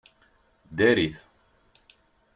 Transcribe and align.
Ddarit! 0.69 1.17